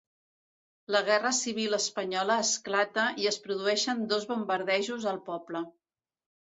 [0.95, 5.65] La Guerra Civil Espanyola esclata i es produeixen dos bombardejos al poble.